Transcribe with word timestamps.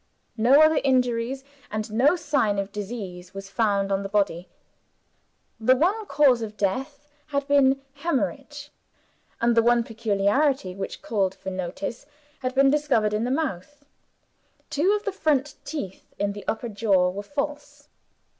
No 0.35 0.63
other 0.63 0.81
injuries, 0.83 1.43
and 1.69 1.91
no 1.93 2.15
sign 2.15 2.57
of 2.57 2.71
disease, 2.71 3.35
was 3.35 3.51
found 3.51 3.91
on 3.91 4.01
the 4.01 4.09
body. 4.09 4.49
The 5.59 5.75
one 5.75 6.07
cause 6.07 6.41
of 6.41 6.57
death 6.57 7.07
had 7.27 7.47
been 7.47 7.79
Hemorrhage; 7.97 8.71
and 9.41 9.55
the 9.55 9.61
one 9.61 9.83
peculiarity 9.83 10.73
which 10.73 11.03
called 11.03 11.35
for 11.35 11.51
notice 11.51 12.07
had 12.39 12.55
been 12.55 12.71
discovered 12.71 13.13
in 13.13 13.25
the 13.25 13.29
mouth. 13.29 13.85
Two 14.71 14.93
of 14.95 15.03
the 15.05 15.11
front 15.11 15.53
teeth, 15.65 16.15
in 16.17 16.33
the 16.33 16.45
upper 16.47 16.67
jaw, 16.69 17.11
were 17.11 17.21
false. 17.21 17.87